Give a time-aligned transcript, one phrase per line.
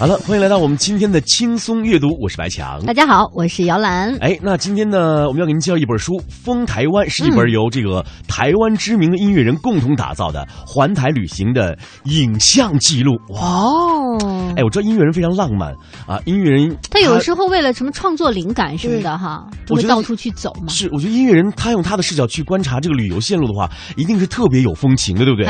[0.00, 2.82] 好了，欢迎来到我们今天的轻松阅读，我是白强。
[2.86, 4.16] 大家好，我是姚兰。
[4.16, 13.18] 哎，那今天呢，我们要给您介绍一本书《风台湾》，是一本由这个台湾知名的音乐人共同打造的环台旅行的影像记录。
[13.28, 15.74] 哇，哦，哎，我知道音乐人非常浪漫
[16.06, 20.68] 啊，音乐人他有时候为了什么创作灵感什么的哈，都我觉得会到处去走嘛。
[20.68, 25.46] 是，我觉得音乐人他用他的视角去观察这个旅游线路的话，一定是特别有风情的，对不对？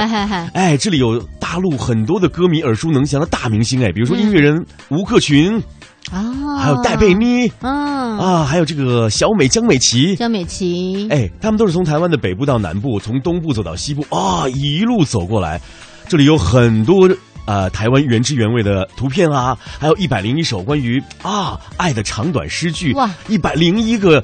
[0.55, 5.62] 哎，这里有大陆很多的歌迷耳熟能详的大明星，哎，比如说音乐人吴克群，
[6.11, 10.17] 啊，还有戴佩妮嗯，啊，还有这个小美江美琪。
[10.17, 15.61] 江美琪，哎，他们都是从台湾的北部到南部，从东部走到西部啊，一路走过来。
[16.09, 17.09] 这里有很多
[17.47, 24.23] 呃台湾原汁原味的图片啊，还有一百零一首关于啊爱的长短诗句，哇，一百零一个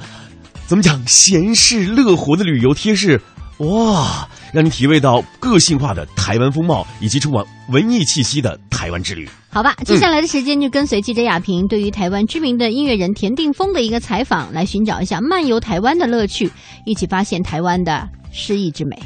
[0.66, 3.20] 怎么讲闲适乐活的旅游贴士，
[3.58, 9.28] 哇，让你体味到个性化的台湾风貌以及充满文艺气息的台湾之旅。
[9.48, 16.48] 好吧，接下来的时间就跟随记者亚平对于台湾知名的音乐人田定峰的一个采访，来寻找一下漫游台湾的乐趣，
[16.84, 18.96] 一起发现台湾的诗意之美。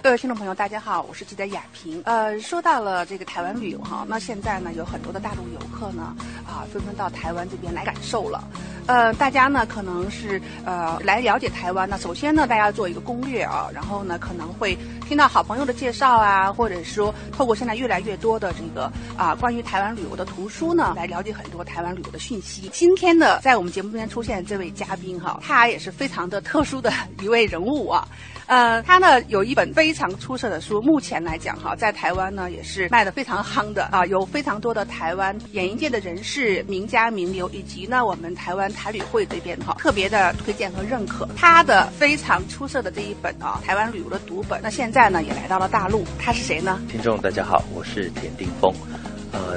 [0.00, 2.00] 各位听众朋友，大家好，我是记者雅萍。
[2.04, 8.42] 呃，说到了这个台湾旅游哈，那现在呢有很多的大陆游客呢啊纷纷到台湾这边来感受了。
[8.86, 22.70] 呃，大家呢可能是呃来了解台湾呢，首先呢大家做一个攻略啊，然后呢可能会听到好朋友的介绍啊，或者说透过现在越来越多的这个啊关于台湾旅游的图书呢，来了解很多台湾旅游的讯息。
[22.72, 28.06] 今天呢，在我们节目中间出现这位嘉宾哈，他也是非常的特殊的一位人物啊。
[28.48, 44.58] 呃，他呢有一本非常出色的书，目前来讲哈，在台湾呢也是卖的非常夯的啊，有非常多的台湾演艺界的人士、名家名流，以及呢我们台湾台旅会这边哈特别的推荐和认可他的非常出色的这一本啊台湾旅游的读本。
[44.62, 46.80] 那现在呢也来到了大陆，他是谁呢？
[46.88, 48.72] 听众大家好，我是田定峰。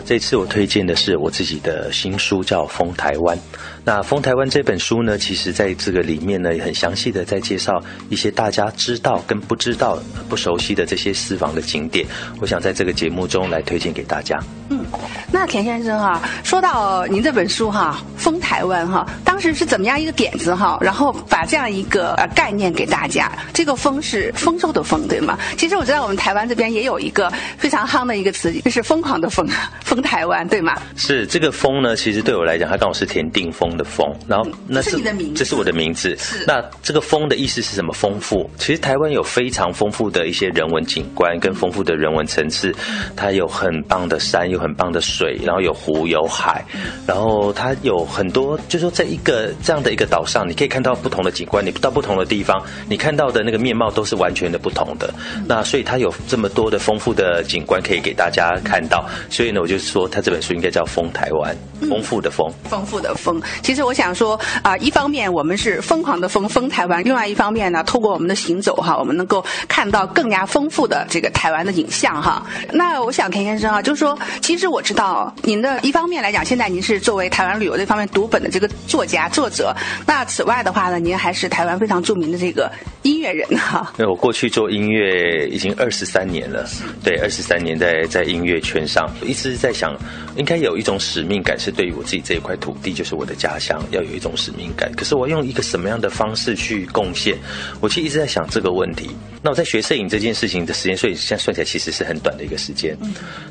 [0.06, 3.38] 这次我推荐的是我自己的新书，叫《风台湾》。
[3.84, 7.74] 那《风台湾》这本书呢，其实在这个里面呢，也很详细的在介绍
[8.10, 9.98] 一些大家知道跟不知道、
[10.30, 12.06] 不熟悉的这些私房的景点。
[12.40, 14.40] 我想在这个节目中来推荐给大家。
[14.70, 14.86] 嗯，
[15.32, 23.32] 那田先生哈，说到您这本书哈，《风台湾》哈，当时是怎么样一个点子哈，然后把这样一个呃概念给大家。
[23.52, 25.38] 这个“风”是丰收的“丰”，对吗？
[25.58, 29.48] 其实我知道我们台湾这边也有一个非常夯的一个词，就是疯狂的“疯”，
[29.84, 30.76] 风台湾，对吗？
[30.96, 36.46] 是这个“风”呢，其实对我来讲，它刚好是田定峰的“峰”，然后那这是你的名字这是我的名字是。
[36.48, 37.92] 那这个“风”的意思是什么？
[37.94, 38.50] 丰富。
[38.58, 42.74] 其实台湾有非常丰富的一些人文景观跟丰富的人文层次，
[43.16, 46.64] 它有很棒的山，有很棒的水，然后有湖有海，
[47.06, 55.14] 然后它有很多，就是说在一个这样的一个岛上，你可以看到不同的景观，你到不同的地方，你看到的那个面貌都是完全的不同的。
[55.46, 61.56] 那所以它有这么多的丰富的景观可以给大家看到，所以呢，我就是说他这本书应该叫《丰台湾》，
[61.90, 62.46] 丰富的丰。
[62.66, 63.42] 丰富的“丰”。
[63.64, 72.46] 其实我想说啊、一方面我们是疯狂的“疯”，疯台湾；另外一方面呢，透过我们的行走哈，我们能够看到更加丰富的这个台湾的影像哈。
[72.74, 79.74] 那我想田先生啊，就是说，其实我知道您的一方面来讲，现在您是作为台湾旅游这方面读本的这个作家作者。
[80.06, 82.70] 那此外的话呢，您还是台湾非常著名的这个
[83.04, 83.94] 音乐人哈。
[83.98, 86.68] 因为我过去做音乐已经二十三年了，
[87.02, 89.96] 对，二十三年在在音乐圈上，一直在想，
[90.36, 94.92] 应该有一种使命感，是对于我自己这一块土地，就是我的家乡，要有一种使命感。
[94.94, 97.38] 可是我用一个什么样的方式去贡献？
[97.80, 99.12] 我其实一直在想这个问题。
[99.44, 102.98] 那我在学摄影这件事情的时间，所以现在算起来其实是很短的一个时间。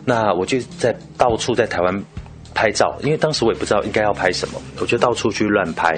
[0.04, 2.04] 那我就在到处在台湾
[2.54, 5.96] 拍照，因为当时我也不知道应该要拍什么，我就到处去乱拍。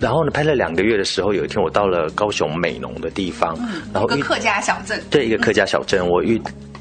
[0.00, 3.58] 然后呢，拍了两个月的时候，有一天我到了高雄美浓的地方，
[3.92, 6.40] 然后遇一个客家小镇，对一个客家小镇，我遇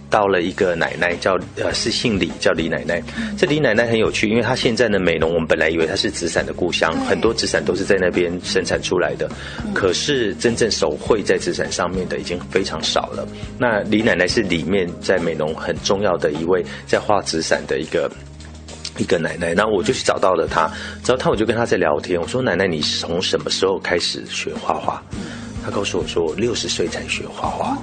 [0.10, 3.02] 到了一个奶奶，叫呃是姓李，叫李奶奶。
[3.38, 9.30] 这李奶奶很有趣，因为她现在的美浓，我们本来以为她是纸伞的故乡，很多纸伞都是在那边生产出来的，
[9.74, 13.28] 可是真正手绘在纸伞上面的已经非常少了。
[13.58, 18.10] 那李奶奶是里面在美浓很重要的一位在画纸伞的一个。
[19.00, 20.68] 一个奶奶，然后我就去找到了她，
[21.04, 25.00] 找到她我就跟她在聊天，我说奶奶你从什么时候开始学画画？
[25.64, 27.78] 她告诉我说我六十岁才学画画。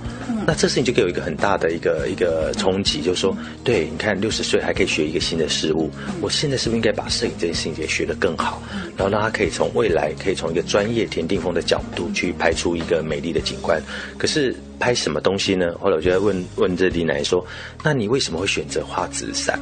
[0.47, 8.63] 那这事情就给我一个很大的一个一个冲击，就是说，对，你看六十岁还可以学一个新的事物，我现在是不是应该把摄影这件事情也学得更好，
[8.97, 13.83] 然后让他可以从未来可以从一个专业田定峰的角度去拍出一个美丽的景观？
[14.19, 15.75] 可是拍什么东西呢？
[15.81, 17.45] 后来我就在问问这李奶奶说，
[17.83, 19.59] 那你为什么会选择花纸伞？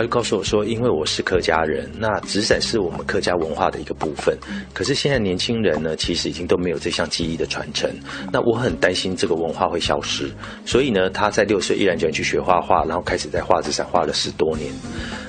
[0.00, 4.34] 他就告诉我说：“因为我是客家人，那纸伞是我们客家文化的一个部分。
[4.72, 7.90] 可是现在年轻人呢，其实已经都没有这项技艺的传承。
[8.32, 10.30] 那我很担心这个文化会消失。
[10.64, 14.72] 所以呢，他在六岁依然就去学画画，然后开始在画纸伞画了十多年。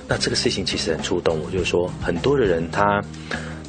[0.07, 3.01] 那这个事情其实很触动我，就是说很多的人他。”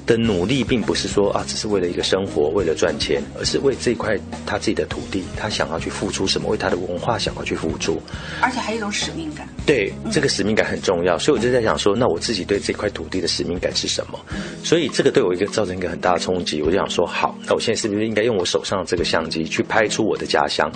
[0.06, 8.00] 的努力并不是说啊，只是为了一个生活，为了赚钱，而是为这块他自己的土地，他想要去付出什么，为他的文化想要去付出，
[8.40, 9.48] 而且还有一种使命感。
[9.64, 14.18] 对，这个使命感很重要，所以我就在想说，那我自己对这块土地的使命感是什么？
[14.64, 20.70] 所以这个对我一个造成一个很大的冲击，我就想说，好，那我现在是不是应该用我手上的这个相机去拍出我的家乡？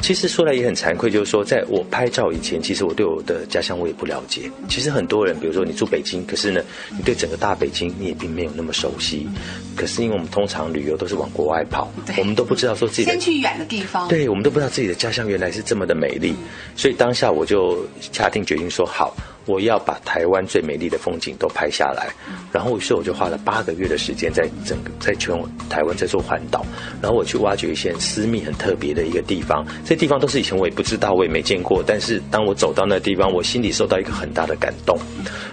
[0.00, 4.50] 其实说来也很惭愧，就是说，在我拍照以前，其实我对我的家乡我也不了解。
[4.68, 6.62] 其实很多人，比如说你住北京，可是呢，
[6.96, 9.26] 你对整个大北京你也并没有那么熟悉。
[9.74, 16.34] 可是因为我们通常旅游都是往国外跑，我们都不知道说自己先去远的地方，对我们都不知道自己的家乡原来是这么的美丽。
[16.76, 19.16] 所以当下我就下定决心说好。
[19.46, 22.08] 我要把台湾最美丽的风景都拍下来，
[22.52, 25.34] 然后于是我就花了八个月的时间，在整个在全
[25.68, 26.64] 台湾在做环岛，
[27.02, 34.96] 然后我去挖掘一些私密很特别的一个地方，这地方都是以前我也不知道，我也没见过，但是当我走到那地方，我心里受到一个很大的感动，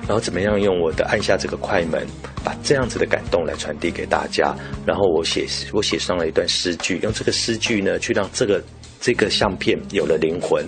[0.07, 2.05] 然后怎么样用我的按下这个快门，
[2.43, 4.55] 把这样子的感动来传递给大家，
[4.85, 8.61] 然后我写我写上了一段诗句，用这个诗句呢去让这个。
[8.99, 10.65] 这个相片有了灵魂，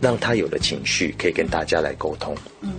[0.00, 2.34] 让他有了情绪，可以跟大家来沟通。
[2.60, 2.70] 嗯，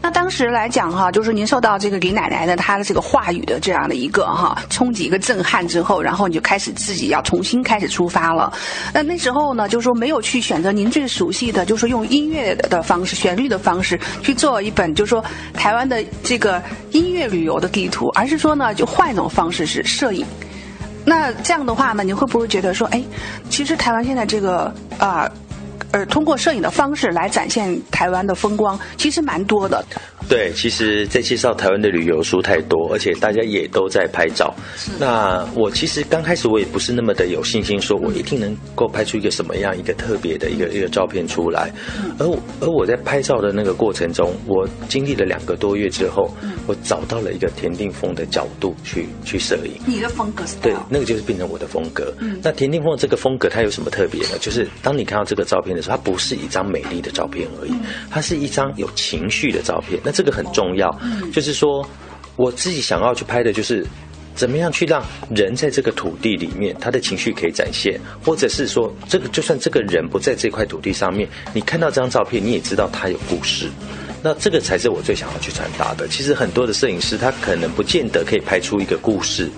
[0.00, 8.52] 那当时来讲哈，就是您受到这个李奶奶的她的这个话语的这样的一个哈冲击、一个震撼之后，然后你就开始自己要重新开始出发了。
[8.94, 15.24] 那那时候呢，就是说没有去选择您最熟悉的，就是说用音乐的方式、旋律的方式去做一本，就是说
[15.54, 16.62] 台湾的这个
[16.92, 20.24] 音乐旅游的地图，而是说呢，就换一种方式是摄影。
[21.04, 23.02] 那这样的话呢，你会不会觉得说，哎，
[23.50, 25.30] 其实台湾现在这个啊，
[26.08, 29.84] 通过摄影的方式来展现台湾的风光，其实蛮多的。
[30.28, 34.54] 对，其实，在介绍台湾的旅游书太多，而且大家也都在拍照。
[34.98, 41.70] 那我其实刚开始我也不是那么的有信心，说我一定能够拍出一个什么样一个特别的一个一个照片出来。
[42.18, 42.26] 而
[42.60, 46.32] 而我在拍照的那个过程中，我经历了两个多月之后，
[46.66, 49.72] 我找到了一个田定峰的角度去去摄影。
[49.84, 50.56] 你的风格是？
[50.62, 52.14] 对，那个就是变成我的风格。
[52.40, 54.38] 那田定峰这个风格它有什么特别呢？
[54.40, 57.74] 就是当你看到这个照片的时候，它不是一张美丽的照片而已，
[58.10, 60.00] 它是一张有情绪的照片。
[60.04, 60.90] 那这个很重要，
[61.32, 61.86] 就是说，
[62.36, 63.86] 我自己想要去拍的，就是
[64.34, 73.68] 怎么样去让人在这个土地里面，他的情绪可以展现，或者是说，这个就算这个人不在这块土地上面，你看到这张照片，你也知道他有故事。
[74.22, 76.06] 那这个才是我最想要去传达的。
[76.08, 79.50] 其实很多的摄影师，他可能不见得可以拍出一个故事，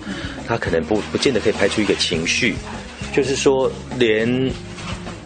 [0.47, 2.55] 他可能不不见得可以拍出一个情绪，
[3.13, 4.51] 就是说连。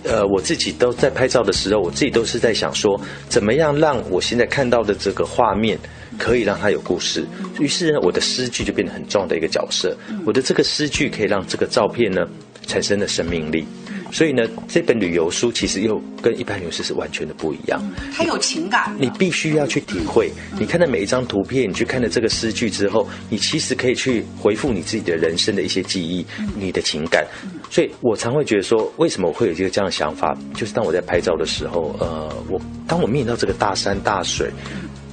[0.04, 5.78] 呃，我自己都在拍照的时候，我自己都是在想说，怎么样让我现在看到的这个画面，
[6.18, 7.26] 可以让它有故事。
[7.60, 9.96] 于是呢，我的诗句就变得很重要的一个角色。
[10.26, 12.22] 我的这个诗句可以让这个照片呢，
[12.66, 13.66] 产生了生命力。
[14.12, 17.82] 所以呢，这本旅游书其实又跟一般旅游书是完全的不一样。
[18.14, 20.32] 它有情感，你必须要去体会。
[20.60, 26.26] 你看到每一张图片，你去看了这个诗句之后，你其实可以去回复你自己的人生的一些记忆，
[26.56, 27.26] 你的情感。
[27.70, 30.38] 所以我常会觉得说，为什么我会有一个这样的想法？
[30.56, 34.50] 就是当我在拍照的时候，呃，我当我面临到这个大山大水。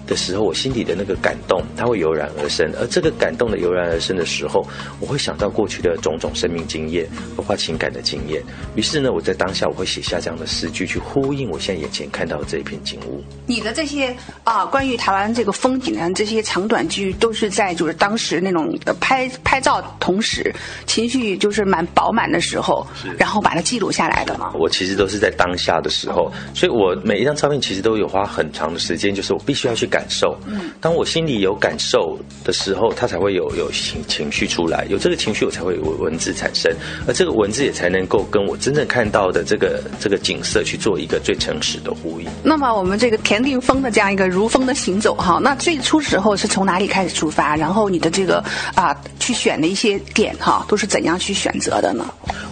[0.07, 2.71] 的时候，我心里的那个感动，它会油然而生。
[2.79, 4.67] 而这个感动的油然而生的时候，
[5.01, 8.43] 我会想到过去的种种生命经验，包括情感的经验。
[8.77, 13.23] 于是呢，我在当下我会写下这样的诗句，去呼应我现在眼前看到的这一片景物。
[13.47, 20.55] 你的这些啊，关于台湾这个风景的这些长短句，都是在就是当时那种拍拍照同时，
[20.87, 22.87] 情绪就是蛮饱满的时候，
[23.19, 24.53] 然后把它记录下来的吗？
[24.55, 29.87] 我其实都是在当下的时候，所以我每一张照片其实都有花很长的时间，就是我必须要去。
[29.97, 36.71] 感受，嗯当我心里有感受的时候，它才会有有情情绪出来，有这个情绪，我才会有文字产生，
[37.07, 42.27] 而这个文字也才能够跟我真正看到的这个这个景色去做一个最诚实的呼应。
[42.45, 47.57] 那么，我们这个田定峰的这样一个如风的行走，哈，那最初时候是从哪里开始出发？
[47.57, 52.05] 然后你的这个啊，去选的一些点，哈，都是怎样去选择的呢？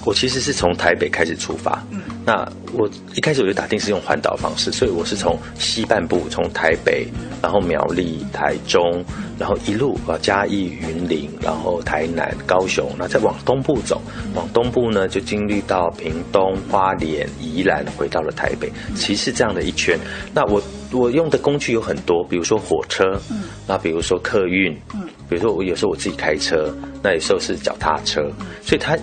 [0.06, 1.82] 我其实是从台北开始出发，
[2.26, 7.06] 那我一开始我就打定是用环岛方式，所以我是从西半部，从台北，
[7.42, 9.04] 然后苗栗、台中，
[9.38, 14.00] 然后一路啊嘉义、云林，然后台南、高雄，那再往东部走，
[14.34, 19.98] 往东部呢就经历到屏东、花莲、宜兰，回到了台北，其实是这样的一圈。
[20.32, 20.62] 那我
[20.92, 28.22] 我用的工具有很多，比如说火车，嗯，那比如说客运，嗯，比如说我有时候我自己开车，那有时候是脚踏车，
[28.62, 28.96] 所以它。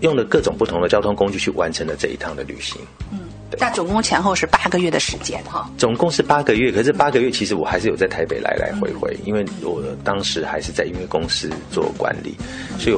[0.00, 2.80] 用了各种不同的交通工具去完成了这一趟的旅行。
[3.10, 3.20] 嗯，
[3.58, 5.70] 那总共前后是八个月的时间哈。
[5.78, 12.34] 总共是八个月，可是八个月其实我还是有在台北来来回回，因为我当时还是在音乐公司做管理，
[12.78, 12.96] 所以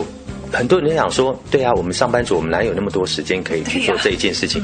[0.53, 4.63] 很多人想说，对啊，我们上班族我们哪有那么多时间可以去做这一件事情？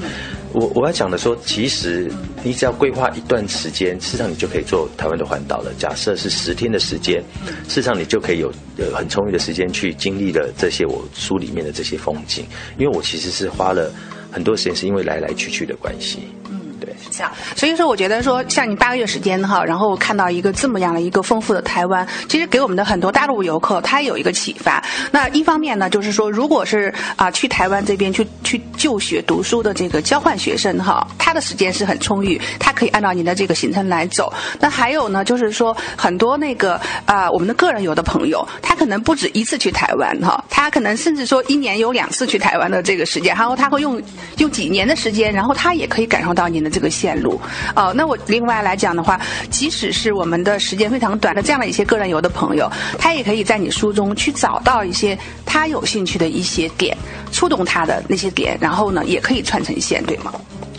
[0.52, 2.10] 我我要讲的说，其实
[2.42, 5.72] 你只要规划一段时间，事实上你就可以做台湾的环岛了。
[5.78, 7.22] 假设是十天的时间，
[7.68, 12.44] 事实上你就可以有呃很充裕的时间去经历了这些我书里面的这些风景。
[12.78, 13.92] 因为我其实是花了
[14.30, 16.20] 很多时间，是因为来来去去的关系。
[17.10, 24.82] 这样，所以说我觉得说，像你八个月时间哈，然后看到一个这么样的一个丰富的台湾，其实给我们的很多大陆游客他有一个启发。
[25.10, 34.32] 那一方面呢，就是说，如果是啊去台湾这边去去就学读书的这个交换学生哈，他的时间是很充裕，他可以按照你的这个行程来走。
[34.58, 44.00] 那还有呢，就是说很多那个啊我们的个人游的朋友，他可能不止一次去台湾哈，他可能甚至说一年有两次去台湾的这个时间，然后他会用
[44.38, 46.90] 用几年的时间，然后他也可以感受到您的这个。
[46.94, 47.40] 线路，
[47.74, 49.20] 哦，那我另外来讲的话，
[49.50, 56.96] 即使是我们的时间非常短的这样的一些个人游的朋友，他也可以在你书中去找到一些他有兴趣的一些点，
[57.32, 60.32] 触动他的那些点，然后呢，也可以串成线，对吗？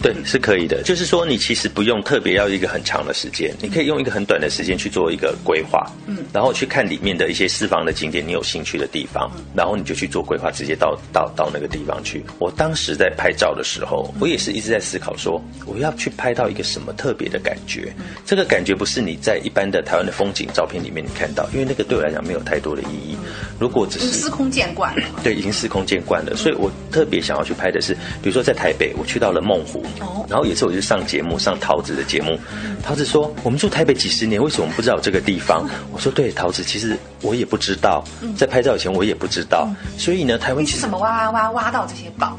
[0.05, 0.83] 对，是可以的。
[0.83, 12.23] 就是说，你其实不用特别要一个很长的时间，你可以用一个很短的时间去做一个规划，嗯，然后去看里面的一些私房的景点，你有兴趣的地方，然后你就去做规划，直接到到到那个地方去。
[12.37, 17.91] 我当时在拍照的时候，我也是一直在思考说，我要去拍到一个什么特别的感觉。
[18.27, 23.17] 这个感觉不是你在一般的台湾的风景照片里面你看到，因为那个对我来讲没有太多的意义。
[23.59, 29.83] 如果只是司空见惯了，对，已经司空见惯了，所以我特别想要去拍的是，比如说在台北，我去到了梦湖。
[30.27, 32.37] 然后有一次我就上节目，上桃子的节目，
[32.83, 38.03] 桃子说：“我们住台北几十年，为什么不知道这个地方？”我说：“对，桃子，其实我也不知道，
[38.35, 39.69] 在拍照以前我也不知道。
[39.97, 42.37] 所以呢，台湾你是怎么挖挖挖挖到这些宝？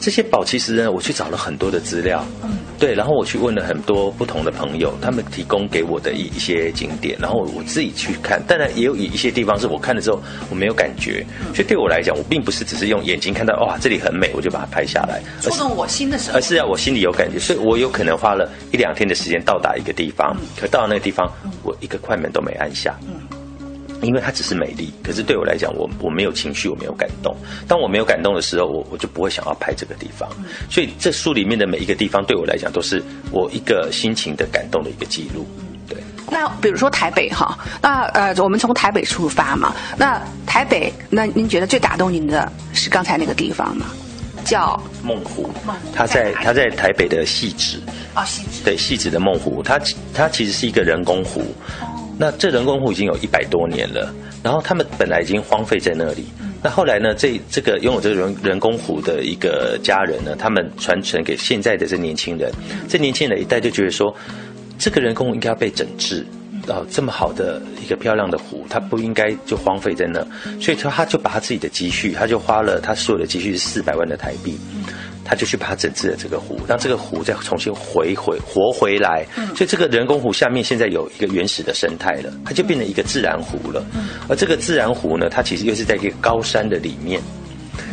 [0.00, 8.40] 这些宝其实呢，我去找了很多的资料。”嗯对，然后我去问了很多不同的朋友，他们提供给我的一一些景点，然后我自己去看。
[8.46, 17.36] 当然，也有一些地方是我看了之后我没有感觉，所以对我来讲，我并不是只是用眼睛看到哇这里很美，我就把它拍下来，触动我心的时候，而是要我心里有感觉。
[17.36, 21.28] 所以我有可能花了一两天的时间到达一个地方，可到了那个地方，
[21.64, 22.96] 我一个快门都没按下。
[24.02, 27.34] 因为它只是美丽，可是对我来讲，我我没有情绪，我没有感动。
[27.66, 30.28] 当我没有感动的时候，我我就不会想要拍这个地方。
[30.70, 35.46] 所以这书里面的每一个地方，对我来讲都是我一个心情的感动的一个记录。
[35.88, 35.96] 对。
[36.30, 39.74] 那比如说台北哈，那呃，我们从台北出发嘛。
[39.96, 43.86] 那台北，那您觉得最打动您的是刚才那个地方吗？
[44.44, 45.50] 叫梦湖。
[45.66, 45.88] 梦湖。
[45.94, 47.80] 它在它在台北的细致。
[48.14, 48.64] 哦，细致。
[48.64, 49.78] 对，细致的梦湖，它
[50.14, 51.42] 它其实是一个人工湖。
[52.18, 56.26] 那这人工湖已经有一百多年了，然后他们本来已经荒废在那里。
[56.60, 57.14] 那后来呢？
[57.14, 62.50] 这这个拥有这个人人工湖的一个家人呢，他们传承给现在的这年轻人。
[62.88, 64.12] 这年轻人一代就觉得说，
[64.76, 66.26] 这个人工湖应该要被整治。
[66.66, 70.20] 哦，这么好的一个漂亮的湖，它不应该就荒废在那。
[70.60, 74.58] 所以说，他就把他自己的积蓄，他就花了他所有的积蓄是四百万的台币。
[75.28, 79.26] 他就去把它整治了这个湖，让这个湖再重新回回活回来。
[79.54, 83.84] 所以这个人工湖下面现在有一个原始的生态了，它就变成一个自然湖了。
[84.26, 87.20] 而这个自然湖呢，它其实又是在一个高山的里面，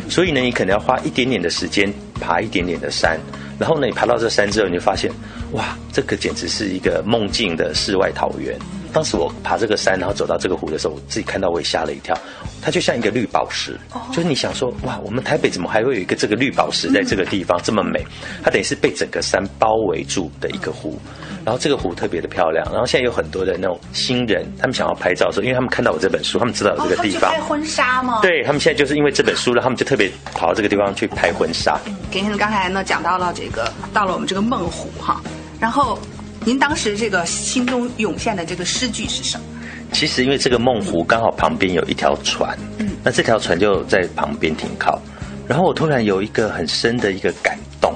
[0.08, 3.20] 所以呢，你可能要花一点点的时间爬一点点的山，
[3.58, 5.12] 然后呢，你爬到这山之后，你就发现，
[5.52, 8.58] 哇，这个简直是一个梦境的世外桃源。
[8.96, 12.16] 当时我爬这个山，然后走到这个湖的时候，我自己看到我也吓了一跳。
[12.62, 13.78] 它就像一个绿宝石，
[14.10, 18.02] 就是你想说，哇，我们台北怎么还会有一个这个绿宝石在这个地方这么美？
[18.42, 20.98] 它等于是被整个山包围住的一个湖，
[21.44, 22.64] 然后这个湖特别的漂亮。
[22.72, 28.20] 然后现在有很多的那种新人，他们想要拍照的时候，因为他们看到我这本书，他们知道有这个地方拍婚纱吗？
[28.22, 31.78] 对他们现在就是因为这本书了，他们就特别跑到这个地方去拍婚纱。
[32.10, 35.20] 给您刚才呢讲到了这个，到了我们这个梦湖哈，
[35.60, 35.98] 然后。
[36.46, 39.44] 您当时这个心中涌现的这个诗句是什么？
[39.92, 45.02] 其实因为这个梦湖刚好旁边有一条船，嗯，那这条船就在旁边停靠，
[45.48, 47.92] 然后我突然有一个很深的一个感动，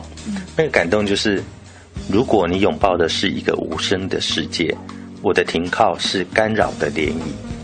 [0.56, 1.40] 那个感动就是，
[2.10, 4.76] 如果你拥抱的是一个无声的世界，
[5.22, 7.14] 我的停靠是干扰的涟漪，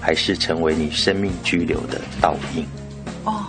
[0.00, 2.64] 还是成为你生命居留的倒影？
[3.24, 3.44] 哦。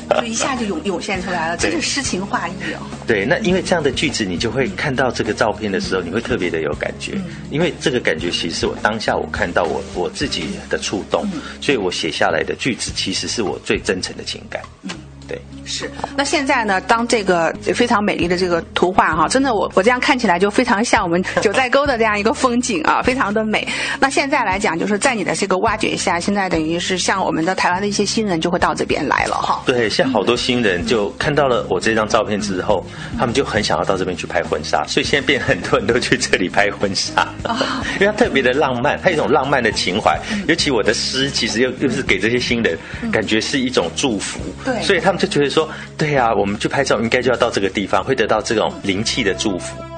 [0.20, 2.80] 就一下就涌涌现出来了，真是诗情画意哦。
[3.06, 7.12] 对，那因为这样的句子，你就会看到这个照片的时候，你会特别的有感觉，
[7.50, 11.26] 因为这个感觉其实是我当下我看到我我自己的触动，
[11.60, 14.62] 所以我写下来的句子其实是我最真诚的情感。
[14.82, 14.90] 嗯，
[15.26, 15.40] 对。
[15.64, 16.80] 是，那现在呢？
[16.82, 23.66] 当这个非常美丽的这个图画哈，真的我我这样看起来就非常像我们九寨沟的这样一个风景啊， 非常的美。
[24.00, 29.62] 那现在来讲，就是在你的这个挖掘下，现在等于是像我们的台湾的一些新人就会到这边来了哈。
[29.64, 32.84] 对，现在好多新人就看到了我这张照片之后，
[33.18, 37.26] 他们就很想要到这边去拍婚纱，所以现在变很多人都去这里拍婚纱，
[38.00, 40.18] 因为它特别的浪漫，它有一种浪漫的情怀。
[40.48, 42.76] 尤其我的诗其实又又是给这些新人，
[43.12, 44.40] 感觉是一种祝福。
[44.64, 45.68] 对，所以他们就觉得说。
[45.96, 49.91] 对呀，我们去拍照应该就要到这个地方，会得到这种灵气的祝福。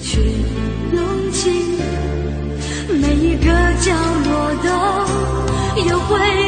[0.00, 0.20] 去
[3.00, 3.46] 每一个
[3.80, 3.92] 角
[4.24, 6.45] 落都有回忆。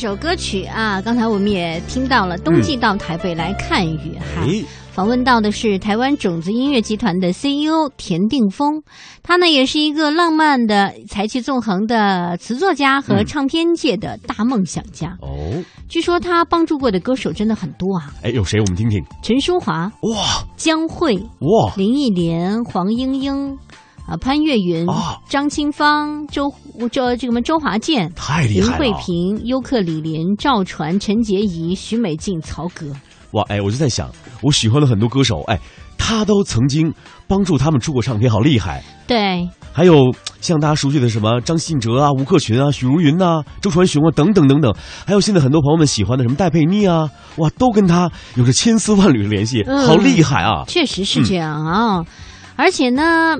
[0.00, 2.38] 这首歌曲啊，刚才我们也听到了。
[2.38, 4.46] 冬季到台北来看雨哈，
[4.92, 8.80] 访问到的是台湾种子音乐集团的 CEO 田定峰，
[9.24, 15.18] 他呢也是一个浪漫的、才气纵横的词作家和唱片界的大梦想家。
[15.20, 18.14] 哦，据说他帮助过的歌手真的很多啊。
[18.22, 18.60] 哎，有谁？
[18.60, 19.04] 我们听听。
[19.20, 23.58] 陈淑华，哇，江蕙，哇，林忆莲，黄莺莺。
[24.06, 24.86] 啊，潘越云、
[25.28, 26.48] 张清芳、周
[26.86, 32.92] 周这个么周华健、太厉害了，林慧萍、尤克里林、赵传、陈洁仪、许美静、曹格。
[33.32, 34.10] 哇，哎，我就在想，
[34.42, 35.58] 我喜欢的很多歌手，哎，
[35.96, 36.92] 他都曾经
[37.26, 38.84] 帮助他们出过唱片，好厉害。
[39.06, 44.74] 对，还有像大家熟悉的什么张信哲啊、吴克群啊、许茹芸呐、周传雄啊等等等等，
[45.06, 50.64] 还有现在很多朋友们喜欢的什么戴佩妮啊，哇，都跟他有着千丝万缕的联系，好厉害啊！
[50.66, 52.04] 确实是这样啊，
[52.56, 53.36] 而且呢。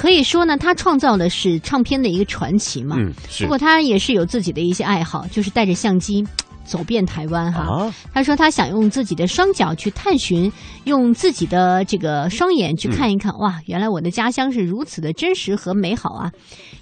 [0.00, 2.96] 可以说呢，他创造的是唱片的一个传奇嘛。
[2.98, 6.26] 嗯，不过他也是有自己的一些爱好，就是带着相机
[6.64, 7.92] 走遍台湾哈。
[8.10, 10.50] 他说他想用自己的双脚去探寻，
[10.84, 16.32] 用自己的这个双眼去看一看，哇，原来我的家乡是如此的真实和美好啊！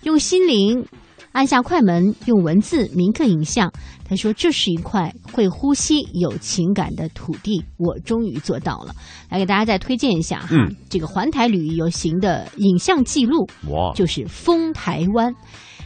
[0.04, 0.86] 用心灵。
[1.32, 3.72] 按下快门，用文字铭刻影像。
[4.08, 8.94] 他说：“这是一块会呼吸、有情感的土地，我终于做到了。”
[9.28, 10.56] 来给大家再推荐一下哈，
[10.88, 15.30] 这个环台旅游行的影像记录，哇，就是《风台湾》。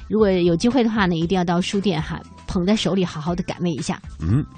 [0.09, 4.01] 如果有机会的话呢，一定要到书店哈，捧在手里，好好的感味一下。
[4.21, 4.45] 嗯。